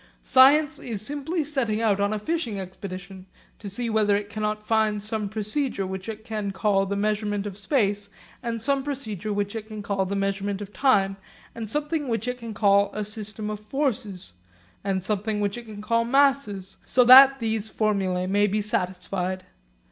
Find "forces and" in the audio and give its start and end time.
13.59-15.03